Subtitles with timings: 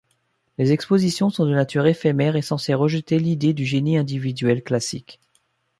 [0.57, 5.19] Les expositions sont de nature éphèmère et censées rejeter l'idée du génie individuel classique.